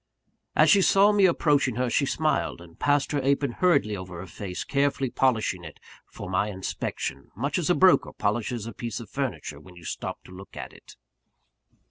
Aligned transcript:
As 0.55 0.71
she 0.71 0.81
saw 0.81 1.11
me 1.11 1.27
approaching 1.27 1.75
her, 1.75 1.87
she 1.87 2.07
smiled; 2.07 2.59
and 2.59 2.79
passed 2.79 3.11
her 3.11 3.21
apron 3.21 3.51
hurriedly 3.51 3.95
over 3.95 4.17
her 4.19 4.25
face 4.25 4.63
carefully 4.63 5.11
polishing 5.11 5.63
it 5.63 5.79
for 6.07 6.27
my 6.27 6.47
inspection, 6.49 7.29
much 7.35 7.59
as 7.59 7.69
a 7.69 7.75
broker 7.75 8.11
polishes 8.11 8.65
a 8.65 8.73
piece 8.73 8.99
of 8.99 9.11
furniture 9.11 9.59
when 9.59 9.75
you 9.75 9.83
stop 9.85 10.23
to 10.23 10.31
look 10.31 10.57
at 10.57 10.73
it. 10.73 10.95